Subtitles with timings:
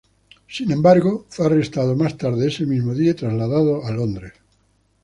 [0.47, 4.33] Sin embargo, fue arrestado más tarde ese mismo día y trasladado a Londres.